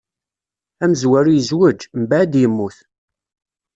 Amezwaru 0.83 1.31
izweǧ, 1.39 1.79
mbeɛd 2.01 2.33
yemmut. 2.41 2.77